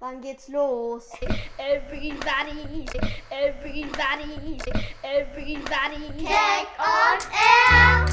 [0.00, 1.10] Wann geht's los?
[1.58, 2.86] Everybody,
[3.32, 4.60] everybody,
[5.02, 6.12] everybody.
[6.18, 8.06] Cake on air!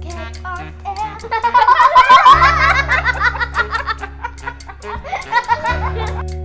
[0.00, 1.18] Cake on air.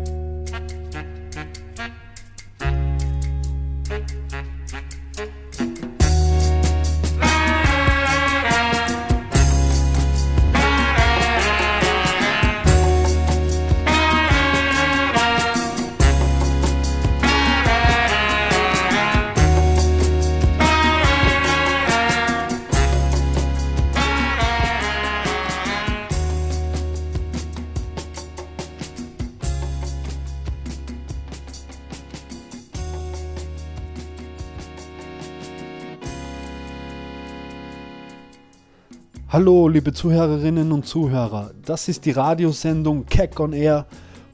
[39.39, 41.52] Hallo, liebe Zuhörerinnen und Zuhörer.
[41.66, 43.85] Das ist die Radiosendung Keck on Air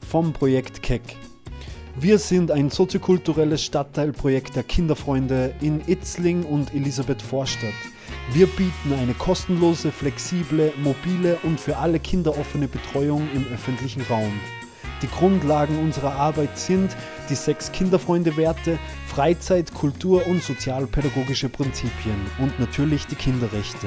[0.04, 1.00] vom Projekt Keck.
[1.94, 7.70] Wir sind ein soziokulturelles Stadtteilprojekt der Kinderfreunde in Itzling und Elisabeth Vorstadt.
[8.32, 14.32] Wir bieten eine kostenlose, flexible, mobile und für alle Kinder offene Betreuung im öffentlichen Raum.
[15.02, 16.96] Die Grundlagen unserer Arbeit sind
[17.30, 23.86] die sechs Kinderfreunde-Werte, Freizeit, Kultur und sozialpädagogische Prinzipien und natürlich die Kinderrechte.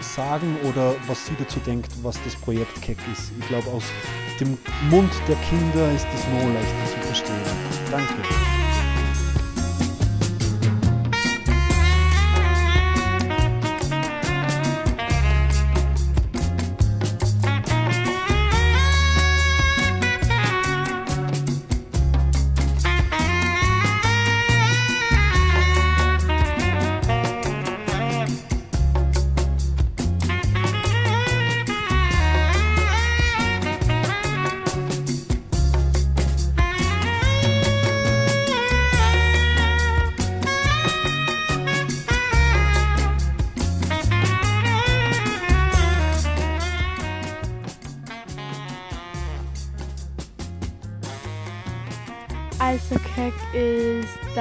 [0.00, 3.32] sagen oder was sie dazu denkt, was das Projekt Keck ist.
[3.38, 3.84] Ich glaube, aus
[4.40, 4.58] dem
[4.90, 7.42] Mund der Kinder ist es noch leichter zu verstehen.
[7.90, 8.57] Danke.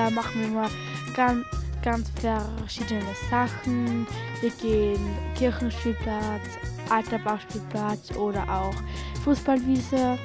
[0.10, 0.70] Machen wir mal
[1.16, 1.46] ganz,
[1.84, 4.08] ganz verschiedene Sachen.
[4.42, 5.00] Wir gehen
[5.36, 6.42] Kirchenspielplatz,
[6.90, 8.76] alter Bauspielplatz oder auch
[9.24, 10.18] Fußballwiese.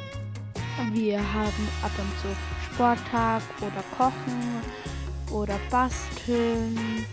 [0.93, 2.29] Wir haben ab und zu
[2.73, 4.63] Sporttag oder Kochen
[5.31, 7.05] oder Basteln.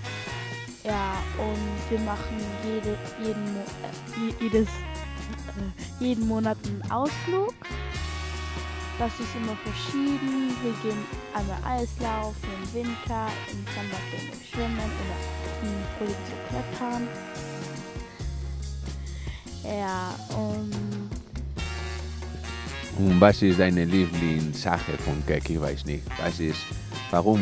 [0.84, 7.53] Ja, und wir machen jede, jeden, äh, je- jedes, äh, jeden Monat einen Ausflug.
[8.99, 10.53] Das ist immer verschieden.
[10.61, 15.17] Wir gehen einmal Eislaufen im Winter, im Sommer gehen wir schwimmen oder
[15.63, 17.07] im Frühling so klettern.
[19.63, 21.09] Ja, und
[22.97, 25.49] Und was ist deine Lieblingssache von Keck?
[25.49, 26.03] Ich weiß nicht.
[26.21, 26.59] Was ist,
[27.11, 27.39] warum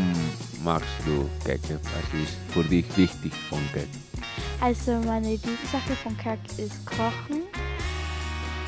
[0.64, 1.62] magst du Keck?
[1.72, 3.88] Was ist für dich wichtig von Keck?
[4.62, 7.42] also meine Lieblingssache von Kirk ist Kochen.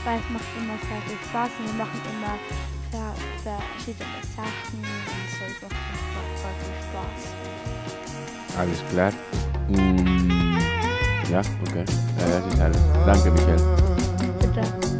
[0.06, 2.40] Weil es macht immer sehr viel Spaß und wir machen immer
[3.44, 5.46] verschiedene Sachen und so.
[5.46, 7.22] Es macht voll viel Spaß.
[8.58, 9.12] Alles klar?
[9.68, 10.60] Und
[11.30, 11.86] ja, okay.
[12.20, 12.82] Ja, das ist alles.
[13.06, 13.62] Danke, Michael.
[14.40, 14.99] Bitte.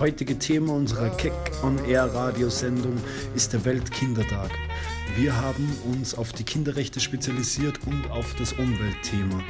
[0.00, 1.32] Heutige Thema unserer Keck
[1.62, 2.96] on Air Radiosendung
[3.34, 4.50] ist der Weltkindertag.
[5.16, 9.42] Wir haben uns auf die Kinderrechte spezialisiert und auf das Umweltthema.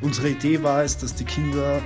[0.00, 1.82] Unsere Idee war es, dass die Kinder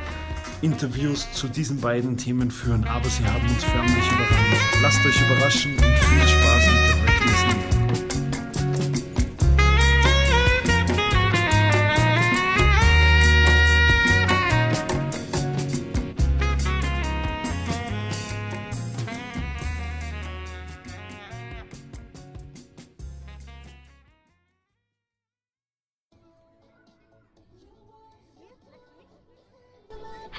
[0.61, 4.83] Interviews zu diesen beiden Themen führen, aber sie haben uns förmlich überrannt.
[4.83, 6.48] Lasst euch überraschen und viel Spaß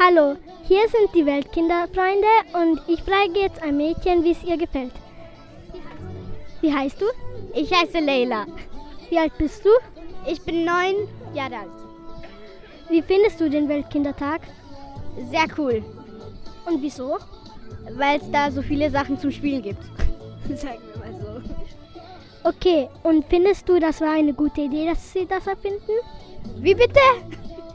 [0.01, 4.93] Hallo, hier sind die Weltkinderfreunde und ich frage jetzt ein Mädchen, wie es ihr gefällt.
[6.61, 7.05] Wie heißt du?
[7.53, 8.45] Ich heiße Leila.
[9.09, 9.69] Wie alt bist du?
[10.25, 11.71] Ich bin neun Jahre alt.
[12.89, 14.41] Wie findest du den Weltkindertag?
[15.29, 15.83] Sehr cool,
[16.65, 17.17] Und wieso?
[17.93, 19.83] weil es da so viele Sachen zum Spielen gibt.
[20.55, 22.49] Sagen wir mal so.
[22.49, 25.91] Okay, und findest du, das war eine gute Idee, dass sie das erfinden?
[26.57, 26.99] Wie bitte?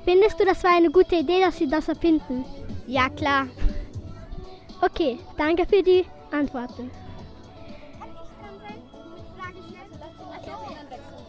[0.04, 2.44] Findest du, das war eine gute Idee, dass sie das erfinden?
[2.86, 3.46] Ja, klar.
[4.80, 6.90] Okay, danke für die Antworten.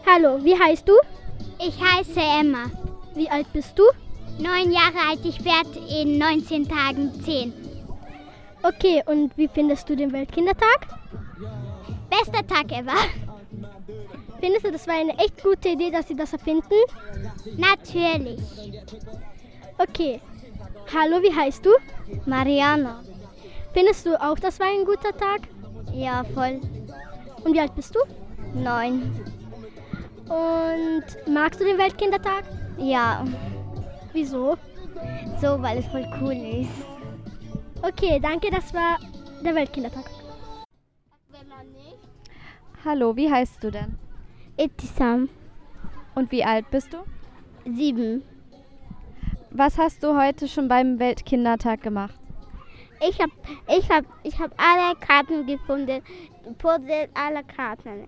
[0.04, 0.92] Hallo, wie heißt du?
[1.58, 2.70] Ich heiße Emma.
[3.14, 3.84] Wie alt bist du?
[4.38, 7.52] Neun Jahre alt, ich werde in 19 Tagen 10.
[8.62, 10.86] Okay, und wie findest du den Weltkindertag?
[12.10, 12.92] Bester Tag ever.
[14.40, 16.74] Findest du, das war eine echt gute Idee, dass sie das erfinden?
[17.56, 18.40] Natürlich.
[19.78, 20.20] Okay.
[20.92, 21.70] Hallo, wie heißt du?
[22.26, 23.02] Mariana.
[23.72, 25.42] Findest du auch, das war ein guter Tag?
[25.92, 26.60] Ja, voll.
[27.44, 28.00] Und wie alt bist du?
[28.58, 29.12] Neun.
[30.28, 32.44] Und magst du den Weltkindertag?
[32.78, 33.24] Ja,
[34.16, 34.56] Wieso?
[35.42, 36.32] so, weil es voll cool
[36.62, 36.86] ist.
[37.82, 38.98] Okay, danke, das war
[39.44, 40.04] der Weltkindertag.
[42.88, 43.98] Hallo, wie heißt du denn?
[44.56, 45.28] Itisam.
[46.14, 46.98] Und wie alt bist du?
[47.68, 48.22] Sieben.
[49.50, 52.14] Was hast du heute schon beim Weltkindertag gemacht?
[53.00, 53.32] Ich habe
[53.66, 56.00] ich hab, ich hab alle Karten gefunden.
[56.58, 58.06] Puzzle aller Karten.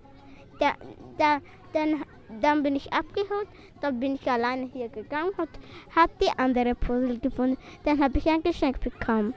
[0.61, 0.71] Da,
[1.17, 1.39] da,
[1.73, 2.05] dann,
[2.39, 3.49] dann bin ich abgeholt.
[3.81, 5.49] Dann bin ich alleine hier gegangen und
[5.93, 7.57] habe die andere Puzzle gefunden.
[7.83, 9.33] Dann habe ich ein Geschenk bekommen.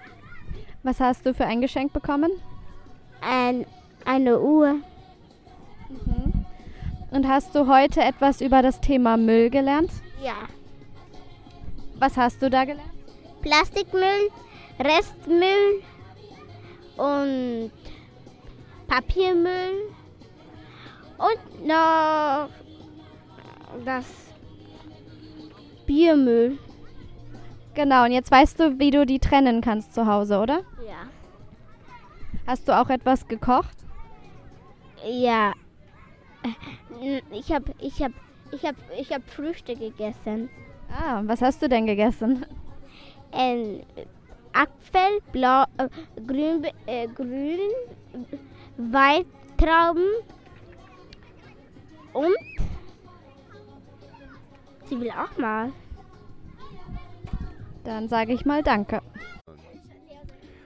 [0.84, 2.30] Was hast du für ein Geschenk bekommen?
[3.20, 3.66] Ein,
[4.04, 4.76] eine Uhr.
[7.10, 9.90] Und hast du heute etwas über das Thema Müll gelernt?
[10.24, 10.34] Ja.
[11.98, 12.90] Was hast du da gelernt?
[13.42, 14.30] Plastikmüll,
[14.78, 15.82] Restmüll
[16.96, 17.70] und
[18.88, 19.90] Papiermüll
[21.18, 22.48] und noch
[23.84, 24.06] das
[25.86, 26.58] Biermüll.
[27.74, 30.60] Genau, und jetzt weißt du, wie du die trennen kannst zu Hause, oder?
[30.86, 31.08] Ja.
[32.46, 33.76] Hast du auch etwas gekocht?
[35.04, 35.52] Ja.
[37.30, 38.12] Ich habe ich hab,
[38.50, 40.50] ich hab, ich hab Früchte gegessen.
[40.90, 42.44] Ah, was hast du denn gegessen?
[43.32, 43.84] Ein
[44.52, 45.88] Apfel, blau, äh,
[46.26, 47.58] grün, äh, grün,
[48.76, 50.04] Weintrauben
[52.12, 52.36] und
[54.84, 55.72] sie will auch mal.
[57.84, 59.00] Dann sage ich mal Danke.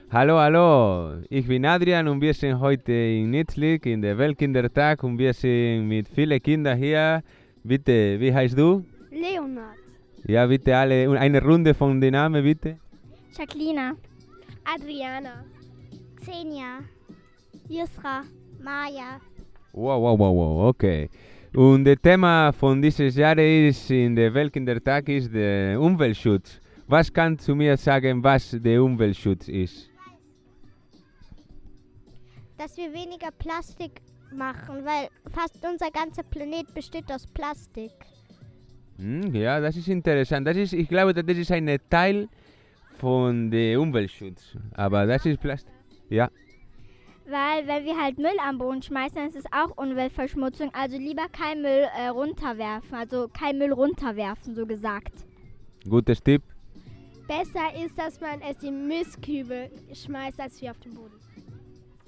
[0.09, 5.17] Hallo, hallo, ich bin Adrian und wir sind heute in Nitzlik in der Weltkindertag und
[5.17, 7.21] wir sind mit vielen Kindern hier.
[7.61, 8.85] Bitte, wie heißt du?
[9.11, 9.75] Leonard.
[10.25, 12.77] Ja, bitte alle, eine Runde von den Namen, bitte.
[13.37, 13.97] Jacqueline.
[14.63, 15.43] Adriana.
[16.15, 16.79] Xenia.
[17.67, 18.23] Yusra.
[18.63, 19.19] Maya.
[19.73, 21.09] Wow, wow, wow, wow, okay.
[21.53, 26.61] Und das Thema von dieses Jahr ist in der Weltkindertag ist der Umweltschutz.
[26.87, 29.96] Was kannst du mir sagen, was der Umweltschutz ist?
[32.57, 37.91] Dass wir weniger Plastik machen, weil fast unser ganzer Planet besteht aus Plastik.
[38.97, 40.47] Hm, ja, das ist interessant.
[40.47, 42.27] Das ist, ich glaube, das ist ein Teil
[42.97, 44.57] von der Umweltschutz.
[44.73, 45.73] Aber das ist Plastik.
[46.09, 46.29] Ja.
[47.29, 50.73] Weil wenn wir halt Müll am Boden schmeißen, dann ist es auch Umweltverschmutzung.
[50.73, 52.95] Also lieber kein Müll äh, runterwerfen.
[52.95, 55.13] Also kein Müll runterwerfen, so gesagt.
[55.87, 56.41] Gutes Tipp.
[57.27, 61.16] Besser ist, dass man es in Mistkübel schmeißt, als wie auf den Boden.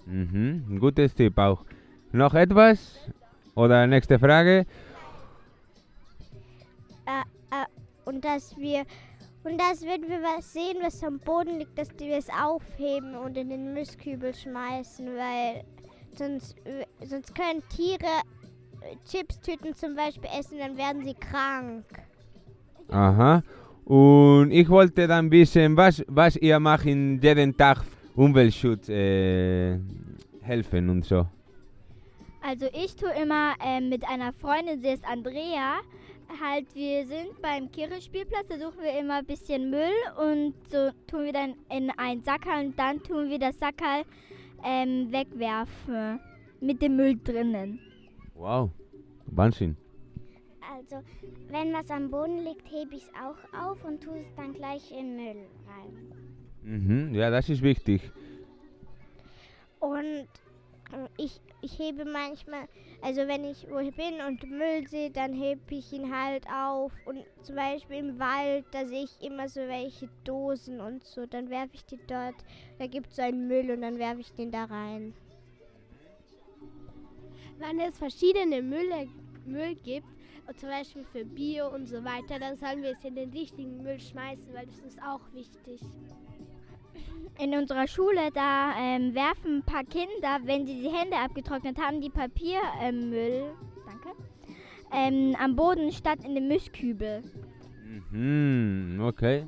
[0.10, 1.64] Mhm, ein gutes Tipp auch.
[2.12, 2.98] Noch etwas?
[3.54, 4.66] Oder nächste Frage?
[7.06, 7.66] Äh, äh,
[8.06, 8.86] und dass wir
[9.44, 13.38] und dass wenn wir was sehen, was am Boden liegt, dass wir es aufheben und
[13.38, 15.64] in den Mistkübel schmeißen, weil
[16.18, 16.56] sonst,
[17.04, 18.24] sonst können Tiere
[18.82, 21.86] äh, Chipstüten zum Beispiel essen, dann werden sie krank.
[22.90, 23.44] Aha.
[23.86, 27.84] Und ich wollte dann wissen, was, was ihr macht in jeden Tag
[28.20, 29.80] Umweltschutz äh,
[30.42, 31.26] helfen und so.
[32.42, 35.80] Also ich tue immer ähm, mit einer Freundin, sie ist Andrea,
[36.42, 41.26] halt wir sind beim Kirchenspielplatz, da suchen wir immer ein bisschen Müll und so tun
[41.26, 44.04] wir dann in einen Sackerl und dann tun wir das Sackerl
[44.66, 46.20] ähm, wegwerfen
[46.60, 47.80] mit dem Müll drinnen.
[48.36, 48.70] Wow,
[49.28, 49.78] Wahnsinn.
[50.76, 51.06] Also,
[51.50, 54.92] wenn was am Boden liegt, hebe ich es auch auf und tue es dann gleich
[54.92, 56.19] in Müll rein.
[56.70, 58.12] Mhm, ja, das ist wichtig.
[59.80, 60.28] Und
[61.18, 62.68] ich, ich hebe manchmal,
[63.02, 66.92] also wenn ich wo ich bin und Müll sehe, dann hebe ich ihn halt auf.
[67.06, 71.26] Und zum Beispiel im Wald, da sehe ich immer so welche Dosen und so.
[71.26, 72.36] Dann werfe ich die dort.
[72.78, 75.16] Da gibt es so einen Müll und dann werfe ich den da rein.
[77.58, 79.08] Wenn es verschiedene Mülle,
[79.44, 80.08] Müll gibt,
[80.58, 84.00] zum Beispiel für Bio und so weiter, dann sollen wir es in den richtigen Müll
[84.00, 85.82] schmeißen, weil das ist auch wichtig.
[87.42, 92.02] In unserer Schule, da ähm, werfen ein paar Kinder, wenn sie die Hände abgetrocknet haben,
[92.02, 93.52] die Papiermüll
[93.86, 94.10] danke,
[94.92, 97.22] ähm, am Boden statt in den Mischkübel.
[98.12, 99.48] Mhm, okay.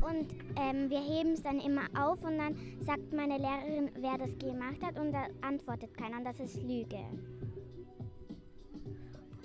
[0.00, 4.38] Und ähm, wir heben es dann immer auf und dann sagt meine Lehrerin, wer das
[4.38, 7.04] gemacht hat und da antwortet keiner und das ist Lüge.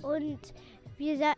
[0.04, 0.40] Und
[0.98, 1.34] wir sa-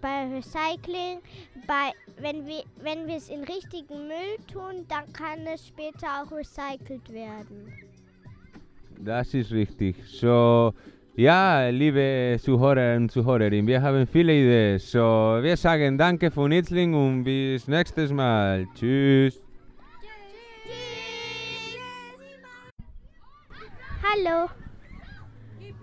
[0.00, 1.18] bei Recycling,
[1.66, 6.30] bei, wenn wir wenn wir es in richtigen Müll tun, dann kann es später auch
[6.32, 7.72] recycelt werden.
[9.00, 9.96] Das ist richtig.
[10.06, 10.74] So,
[11.16, 14.78] ja, liebe Zuhörer und Zuhörerinnen, wir haben viele Ideen.
[14.78, 18.66] So, wir sagen Danke von Itzling und bis nächstes Mal.
[18.74, 19.40] Tschüss.
[24.02, 24.48] Hallo,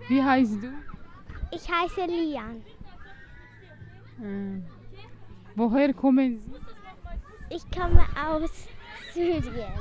[0.08, 0.68] Wie heißt du?
[1.52, 2.62] ich heiße Lian.
[4.20, 4.60] Äh,
[5.54, 6.52] woher kommen Sie?
[7.54, 8.68] Ich komme aus
[9.12, 9.72] Syrien.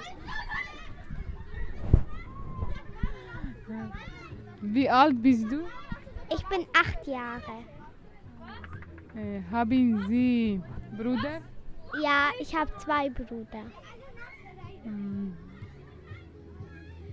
[4.61, 5.61] Wie alt bist du?
[6.29, 7.63] Ich bin acht Jahre.
[9.15, 10.61] Äh, haben Sie
[10.97, 11.41] Bruder?
[12.01, 13.63] Ja, ich habe zwei Brüder.
[14.83, 15.35] Hm.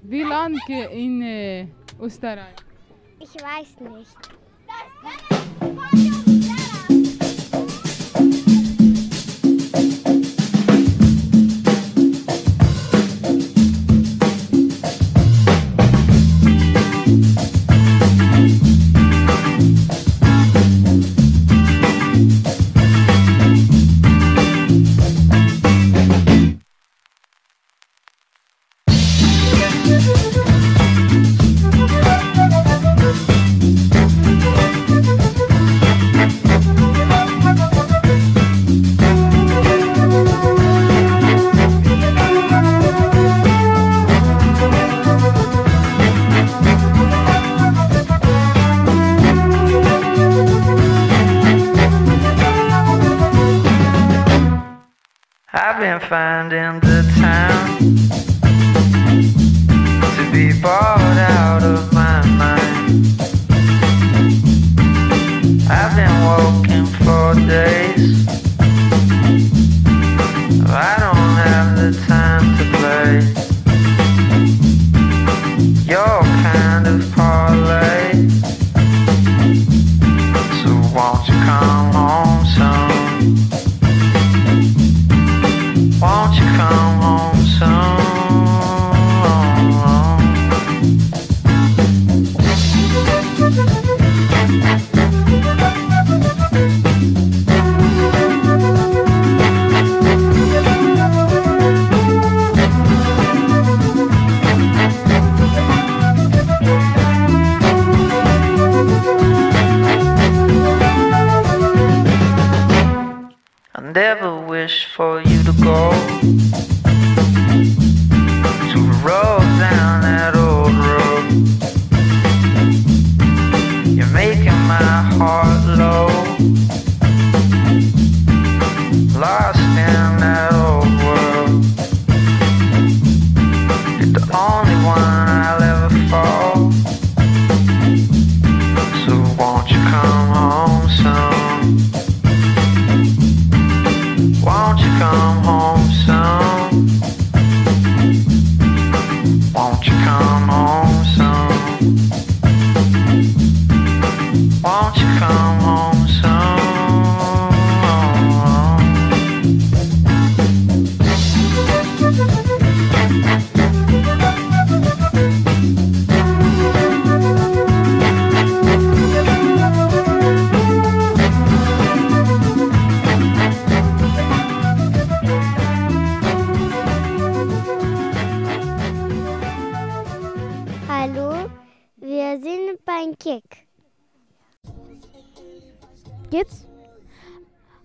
[0.03, 0.59] Wie lange
[0.91, 1.69] in äh,
[2.01, 2.57] Österreich?
[3.21, 4.17] Ich weiß nicht.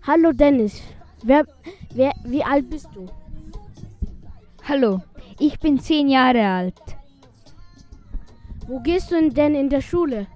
[0.08, 0.80] Hallo Dennis.
[1.22, 1.44] Wer,
[1.92, 3.10] wer, wie alt bist du?
[4.66, 5.02] Hallo,
[5.38, 6.80] ich bin zehn Jahre alt.
[8.66, 10.26] Wo gehst du denn in der Schule?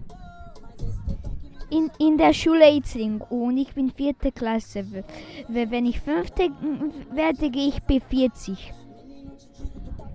[1.70, 4.84] In, in der Schule Itzling und ich bin vierte Klasse.
[5.48, 6.50] Wenn ich fünfte
[7.10, 8.58] werde, gehe ich B40.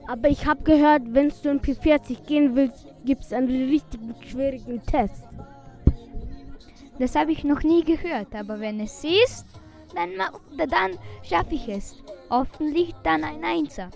[0.08, 4.84] Aber ich habe gehört, wenn du in P40 gehen willst, gibt es einen richtig schwierigen
[4.84, 5.24] Test.
[7.00, 9.46] Das habe ich noch nie gehört, aber wenn es ist,
[9.94, 10.12] dann,
[10.58, 11.96] dann schaffe ich es.
[12.30, 13.89] Hoffentlich dann ein Einser.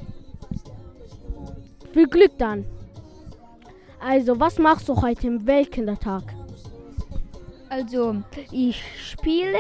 [1.92, 2.66] Viel Glück dann.
[4.00, 6.24] Also, was machst du heute im Weltkindertag?
[7.70, 8.16] Also,
[8.52, 9.58] ich spiele,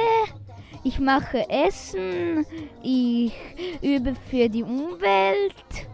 [0.83, 2.45] ich mache Essen,
[2.81, 3.33] ich
[3.81, 5.87] übe für die Umwelt.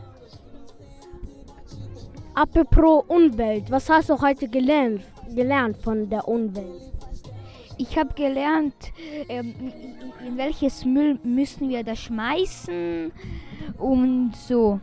[2.34, 5.02] Apropos Umwelt, was hast du heute gelernt,
[5.34, 6.87] gelernt von der Umwelt?
[7.78, 8.92] Ich habe gelernt,
[9.30, 9.54] ähm,
[10.26, 13.12] in welches Müll müssen wir da schmeißen
[13.78, 14.80] und so.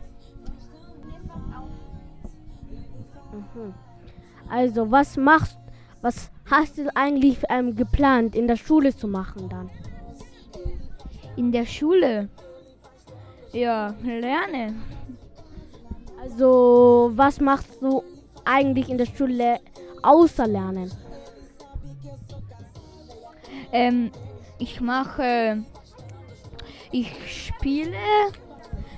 [4.49, 5.57] Also, was machst,
[6.01, 9.69] was hast du eigentlich ähm, geplant, in der Schule zu machen dann?
[11.35, 12.29] In der Schule.
[13.51, 14.81] Ja, lernen.
[16.21, 18.03] Also, was machst du
[18.45, 19.59] eigentlich in der Schule
[20.01, 20.91] außer Lernen?
[23.77, 24.09] Ähm,
[24.57, 25.61] ich mache,
[26.93, 27.97] ich spiele,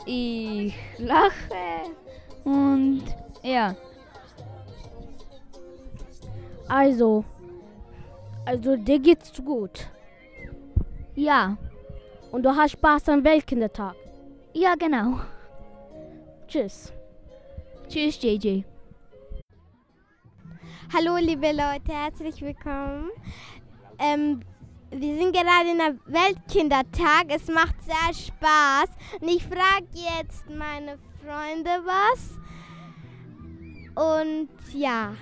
[0.05, 1.89] ich lache
[2.43, 3.01] und
[3.41, 3.75] ja.
[6.69, 7.25] Also,
[8.45, 9.89] also dir geht's gut.
[11.15, 11.57] Ja,
[12.31, 13.95] Und du hast Spaß am Weltkindertag.
[14.53, 15.21] ja genau.
[16.47, 16.93] Tschüss.
[17.89, 18.61] Tschüss, JJ.
[20.93, 23.09] Hallo liebe Leute, herzlich willkommen.
[23.97, 24.41] Ähm,
[24.89, 27.25] wir sind gerade in der Weltkindertag.
[27.29, 28.89] Es macht sehr Spaß.
[29.19, 32.37] Und ich frage jetzt meine Freunde was.
[33.95, 35.15] Und ja,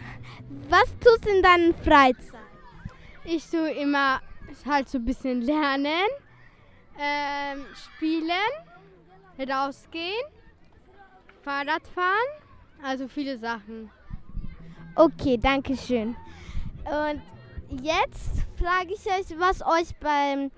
[0.70, 2.40] was tust du in deiner Freizeit?
[3.24, 4.22] Ich tue immer
[4.66, 6.10] halt so ein bisschen lernen,
[7.00, 8.30] ähm, spielen,
[9.40, 10.26] rausgehen,
[11.42, 12.44] Fahrrad fahren,
[12.84, 13.90] also viele Sachen.
[14.96, 16.16] Okay, danke schön.
[16.86, 17.22] Und
[17.70, 20.52] jetzt frage ich euch, was euch beim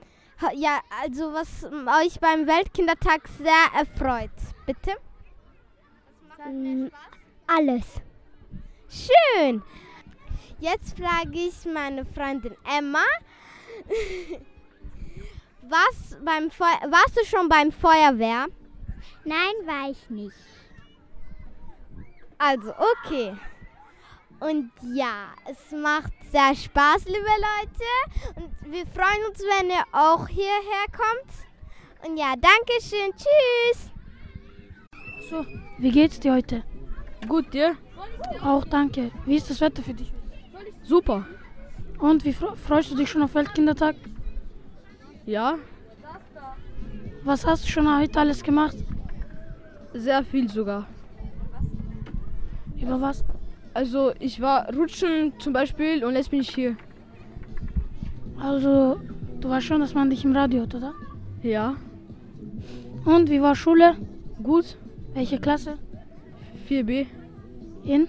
[0.54, 4.30] ja, also was euch beim Weltkindertag sehr erfreut.
[4.66, 4.94] Bitte?
[7.48, 8.02] Alles.
[8.90, 9.64] Schön.
[10.60, 13.04] Jetzt frage ich meine Freundin Emma.
[15.70, 18.48] Was beim Feu warst du schon beim Feuerwehr?
[19.26, 20.38] Nein, war ich nicht.
[22.38, 23.36] Also, okay.
[24.40, 28.36] Und ja, es macht sehr Spaß, liebe Leute.
[28.36, 32.08] Und wir freuen uns, wenn ihr auch hierher kommt.
[32.08, 33.12] Und ja, danke schön.
[33.16, 33.90] Tschüss.
[35.30, 35.46] So,
[35.80, 36.64] wie geht's dir heute?
[37.28, 37.76] Gut, dir?
[38.44, 39.12] Auch danke.
[39.26, 40.14] Wie ist das Wetter für dich?
[40.84, 41.26] Super.
[42.00, 43.96] Und wie fre- freust du dich schon auf Weltkindertag?
[45.26, 45.58] Ja,
[47.24, 48.78] Was hast du schon heute alles gemacht?
[49.94, 50.86] sehr viel sogar.
[52.80, 53.24] Über was?
[53.78, 56.76] Also ich war rutschen zum Beispiel und jetzt bin ich hier.
[58.40, 59.00] Also,
[59.40, 60.94] du weißt schon, dass man dich im Radio hat, oder?
[61.44, 61.76] Ja,
[63.06, 63.96] Und wie war Schule?
[64.42, 64.80] gut.
[65.14, 65.78] Welche Klasse?
[66.68, 67.06] 4b,
[67.84, 68.08] In?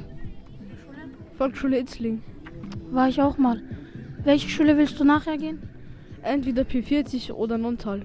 [1.36, 2.22] Volksschule Itzling.
[2.90, 3.60] War ich auch mal.
[4.24, 5.58] Welche Schule willst du nachher gehen?
[6.22, 8.00] Entweder P40 oder Nontal.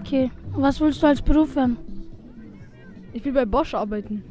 [0.00, 0.32] Okay.
[0.56, 1.76] Was willst du als Beruf werden?
[3.12, 4.24] Ich will bei Bosch arbeiten.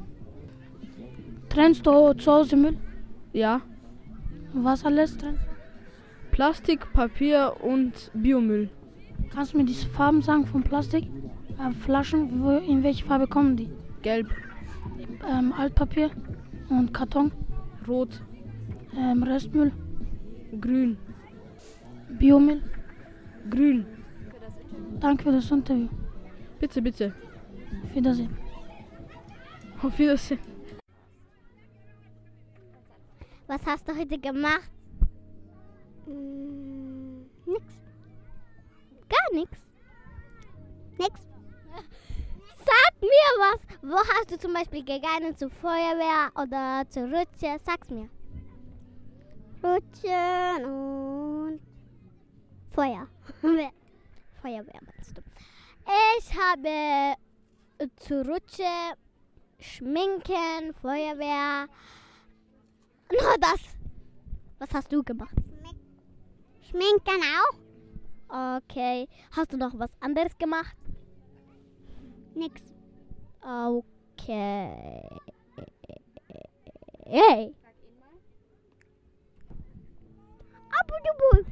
[1.52, 2.78] Trennst du zu Hause Müll?
[3.34, 3.62] Ja,
[4.54, 5.44] Was alles trennst?
[6.32, 8.70] Plastik, Papier und Biomüll.
[9.34, 11.06] Kannst du mir die Farben sagen von Plastik?
[11.60, 13.70] Äh, Flaschen, wo, in welche Farbe kommen die?
[14.02, 14.28] Gelb,
[15.30, 16.10] Ähm, Altpapier
[16.70, 17.32] und Karton,
[17.88, 18.22] Rot,
[18.98, 19.72] ähm, Restmüll,
[20.60, 20.98] Grün,
[22.18, 22.62] Biomüll.
[23.50, 23.86] Grün.
[25.00, 25.90] Danke für das Interview.
[26.60, 27.14] Bitte, bitte.
[27.84, 28.30] Auf Wiedersehen.
[29.82, 30.51] Auf Wiedersehen.
[33.52, 34.72] Was hast du heute gemacht?
[36.06, 37.66] Mm, nix.
[39.10, 39.60] Gar nichts.
[40.98, 41.20] Nix.
[42.60, 43.60] Sag mir was.
[43.82, 47.60] Wo hast du zum Beispiel gegangen zur Feuerwehr oder zur Rutsche?
[47.66, 48.08] Sag's mir.
[49.62, 51.60] Rutschen und
[52.70, 53.06] Feuer.
[53.42, 55.22] Feuerwehr meinst du.
[56.20, 57.18] Ich habe
[57.98, 58.96] zur Rutsche,
[59.60, 61.68] Schminken, Feuerwehr.
[63.12, 63.60] Nur das.
[64.60, 65.36] Was hast du gemacht?
[66.62, 67.21] Schminken
[68.30, 68.58] auch?
[68.58, 69.08] Okay.
[69.36, 70.76] Hast du noch was anderes gemacht?
[72.34, 72.62] Nix.
[73.41, 75.10] Okay.
[77.06, 77.54] Hey.
[80.80, 81.50] Abudubu.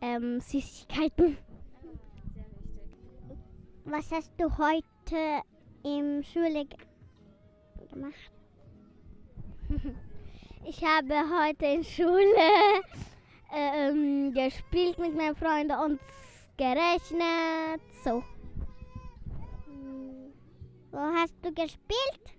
[0.00, 1.36] Ähm, Süßigkeiten.
[3.84, 5.42] Was hast du heute
[5.84, 6.78] im Schule ge-
[7.92, 8.32] gemacht?
[10.64, 12.82] Ich habe heute in Schule
[13.52, 16.00] ähm, gespielt mit meinen Freunden und
[16.56, 17.80] gerechnet.
[18.04, 18.22] So.
[19.66, 20.32] Hm,
[20.90, 22.34] Wo hast du gespielt?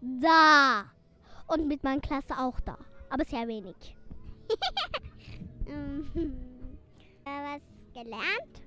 [0.00, 0.84] Da.
[1.48, 2.78] Und mit meiner Klasse auch da.
[3.10, 3.96] Aber sehr wenig.
[5.68, 6.06] Ähm,
[7.24, 8.62] äh, was gelernt?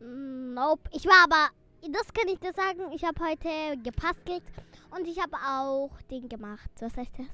[0.00, 0.90] Mm, Nope.
[0.92, 1.50] Ich war aber,
[1.90, 4.44] das kann ich dir sagen, ich habe heute gepastelt
[4.90, 6.70] und ich habe auch den gemacht.
[6.80, 7.26] Was heißt das?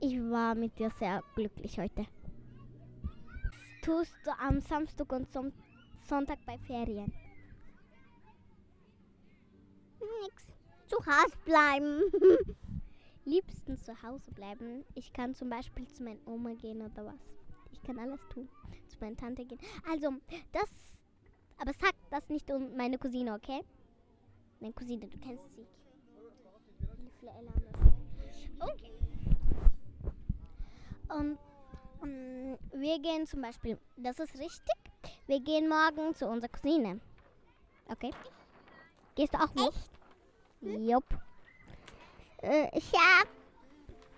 [0.00, 2.06] Ich war mit dir sehr glücklich heute.
[3.02, 5.52] Was tust du am Samstag und Son
[6.06, 7.12] Sonntag bei Ferien?
[10.22, 10.46] Nix.
[10.86, 12.02] Zu Hause bleiben.
[13.24, 14.84] Liebsten zu Hause bleiben.
[14.94, 17.34] Ich kann zum Beispiel zu meiner Oma gehen oder was.
[17.72, 18.48] Ich kann alles tun.
[18.88, 19.60] Zu meiner Tante gehen.
[19.90, 20.12] Also,
[20.52, 20.93] das.
[21.58, 23.62] Aber sag das nicht um meine Cousine, okay?
[24.60, 25.66] Meine Cousine, du kennst sie.
[28.60, 28.90] Okay.
[31.08, 31.38] Und
[32.02, 34.74] ähm, wir gehen zum Beispiel, das ist richtig,
[35.26, 37.00] wir gehen morgen zu unserer Cousine.
[37.88, 38.10] Okay?
[39.14, 39.74] Gehst du auch mit?
[40.86, 41.04] Jupp.
[42.42, 43.28] Äh, ich hab.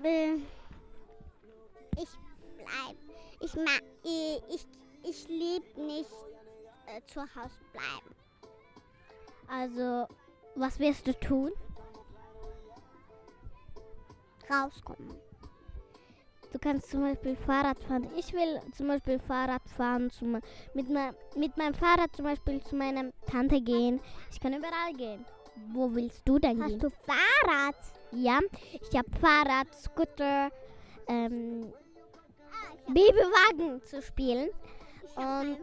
[0.05, 0.37] Äh,
[1.97, 2.09] ich
[2.57, 2.97] bleib.
[3.41, 3.83] Ich mag.
[4.05, 4.67] Äh, ich,
[5.03, 6.11] ich lieb nicht
[6.87, 8.15] äh, zu Hause bleiben.
[9.49, 10.07] Also,
[10.55, 11.53] was wirst du tun?
[14.51, 15.15] Rauskommen.
[16.53, 18.09] Du kannst zum Beispiel Fahrrad fahren.
[18.17, 20.41] Ich will zum Beispiel Fahrrad fahren, zum,
[20.75, 24.01] mit, mein, mit meinem Fahrrad zum Beispiel zu meiner Tante gehen.
[24.31, 25.25] Ich kann überall gehen.
[25.73, 26.81] Wo willst du denn Hast gehen?
[26.81, 27.77] du Fahrrad?
[28.13, 28.39] Ja,
[28.73, 30.51] ich habe Fahrrad, Scooter,
[31.09, 31.73] ähm,
[32.87, 34.49] Babywagen zu spielen
[35.17, 35.59] und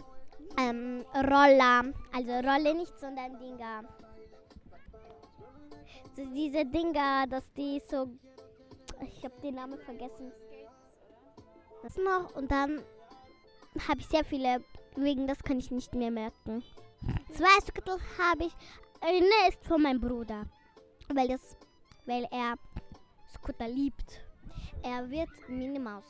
[0.57, 1.93] ähm, Roller.
[2.11, 3.83] Also Rolle nicht, sondern Dinger.
[6.15, 8.07] So diese Dinger, dass die so.
[9.01, 10.31] Ich habe den Namen vergessen.
[11.81, 12.81] Das noch und dann
[13.87, 14.63] habe ich sehr viele.
[14.95, 16.63] Wegen das kann ich nicht mehr merken.
[17.31, 18.53] Zwei Scooter habe ich.
[19.01, 20.45] Eine ist von meinem Bruder,
[21.13, 21.57] weil das,
[22.05, 22.55] weil er
[23.27, 24.21] Scooter liebt.
[24.83, 26.05] Er wird Minnie Maus.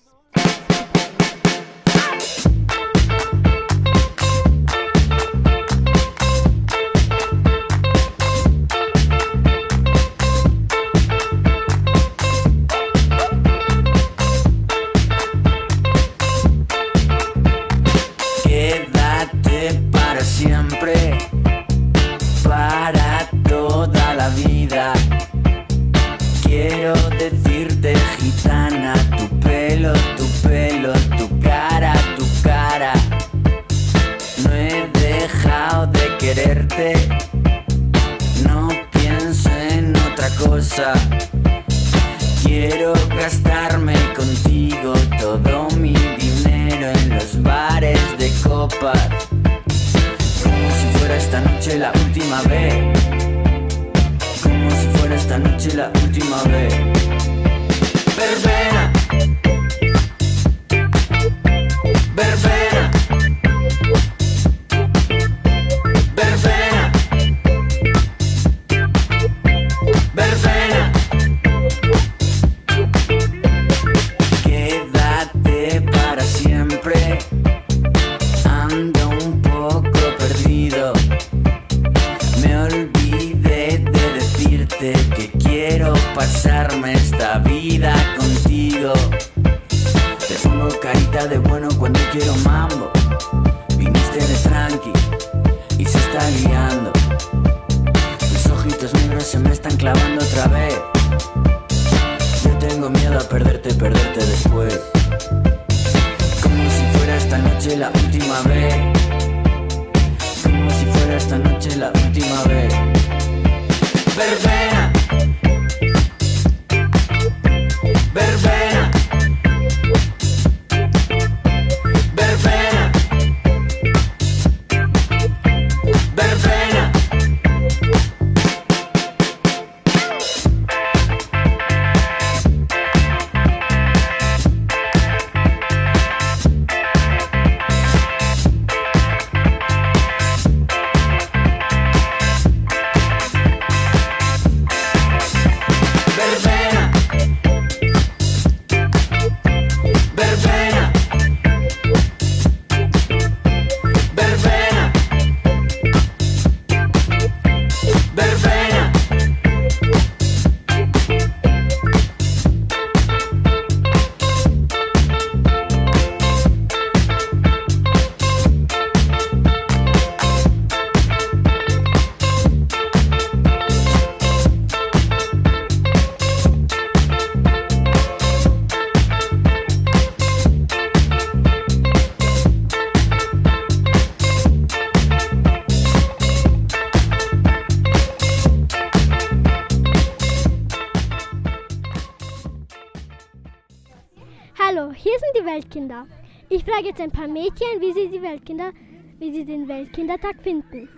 [194.74, 196.08] Hier sind die Weltkinder.
[196.50, 198.72] Ich frage jetzt ein paar Mädchen, wie sie die Weltkinder,
[199.20, 200.90] wie sie den Weltkindertag finden.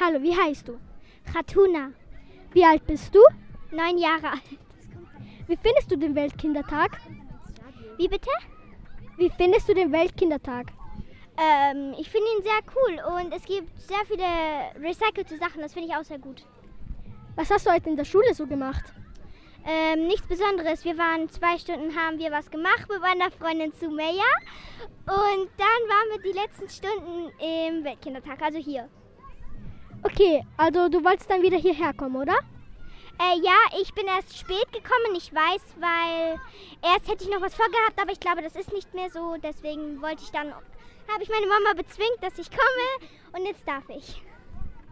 [0.00, 0.78] Hallo, wie heißt du?
[1.32, 1.92] Khatuna.
[2.52, 3.20] Wie alt bist du?
[3.70, 4.58] Neun Jahre alt.
[5.46, 7.00] Wie findest du den Weltkindertag?
[7.98, 8.30] Wie bitte?
[9.16, 10.72] Wie findest du den Weltkindertag?
[11.36, 14.24] Ähm, ich finde ihn sehr cool und es gibt sehr viele
[14.84, 16.44] recycelte Sachen, das finde ich auch sehr gut.
[17.36, 18.92] Was hast du heute in der Schule so gemacht?
[19.66, 20.84] Ähm, nichts Besonderes.
[20.84, 24.30] Wir waren zwei Stunden, haben wir was gemacht mit meiner Freundin Sumeya.
[25.06, 28.90] Und dann waren wir die letzten Stunden im Weltkindertag, also hier.
[30.02, 32.36] Okay, also du wolltest dann wieder hierher kommen, oder?
[33.18, 36.38] Äh, ja, ich bin erst spät gekommen, ich weiß, weil
[36.82, 39.36] erst hätte ich noch was vorgehabt, aber ich glaube, das ist nicht mehr so.
[39.42, 43.88] Deswegen wollte ich dann, habe ich meine Mama bezwingt, dass ich komme und jetzt darf
[43.88, 44.20] ich.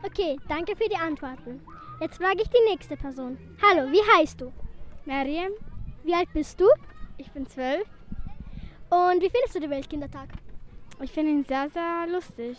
[0.02, 1.62] Okay, danke für die Antworten.
[2.00, 3.38] Jetzt frage ich die nächste Person.
[3.62, 4.52] Hallo, wie heißt du?
[5.04, 5.52] Mariam.
[6.04, 6.66] Wie alt bist du?
[7.16, 7.86] Ich bin zwölf.
[8.90, 10.28] Und wie findest du den Weltkindertag?
[11.00, 12.56] Ich finde ihn sehr, sehr lustig.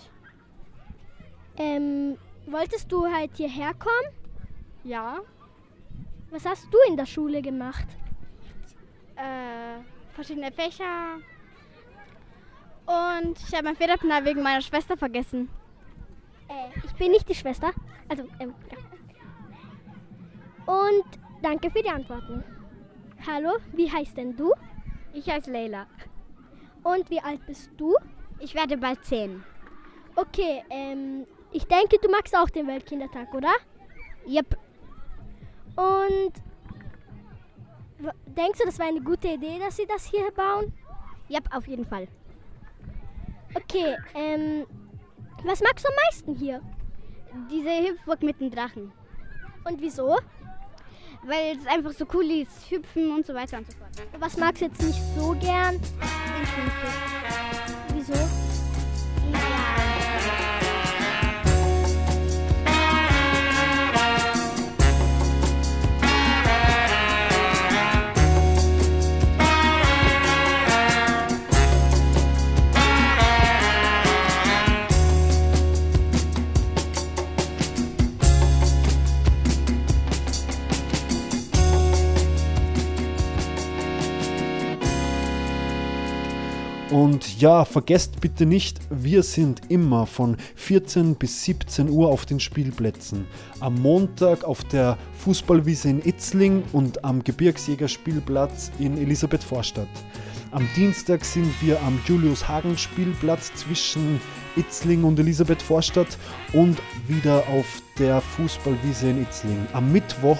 [1.58, 4.15] Ähm, wolltest du halt hierher kommen?
[4.84, 5.19] Ja.
[6.32, 7.88] Was hast du in der Schule gemacht?
[9.15, 9.79] Äh,
[10.13, 11.19] verschiedene Fächer.
[12.86, 15.49] Und ich habe mein Federpinal wegen meiner Schwester vergessen.
[16.49, 17.71] Äh, ich bin nicht die Schwester.
[18.10, 18.77] Also, ähm, ja.
[20.73, 21.06] Und
[21.43, 22.43] danke für die Antworten.
[23.27, 24.53] Hallo, wie heißt denn du?
[25.13, 25.86] Ich heiße Leila.
[26.84, 27.95] Und wie alt bist du?
[28.39, 29.43] Ich werde bald zehn.
[30.15, 33.53] Okay, ähm, ich denke, du magst auch den Weltkindertag, oder?
[34.27, 34.58] Yep.
[35.75, 36.34] Und
[38.25, 40.73] denkst du, das war eine gute Idee, dass sie das hier bauen?
[41.29, 42.08] Yep, auf jeden Fall.
[43.56, 44.65] Okay, ähm,
[45.43, 46.62] was magst du am meisten hier?
[47.49, 48.91] Diese Hüpfburg mit dem Drachen.
[49.65, 50.17] Und wieso?
[51.25, 53.89] Weil es einfach so cool ist, hüpfen und so weiter und so fort.
[54.19, 55.79] Was magst du jetzt nicht so gern?
[55.79, 55.88] Den
[87.43, 93.25] ja, vergesst bitte nicht, wir sind immer von 14 bis 17 Uhr auf den Spielplätzen.
[93.60, 99.89] Am Montag auf der Fußballwiese in Itzling und am Gebirgsjägerspielplatz in Elisabeth-Vorstadt.
[100.51, 104.21] Am Dienstag sind wir am Julius-Hagen-Spielplatz zwischen
[104.56, 106.17] Itzling und Elisabeth-Vorstadt
[106.53, 106.77] und
[107.10, 109.67] wieder auf der Fußballwiese in Itzling.
[109.73, 110.39] Am Mittwoch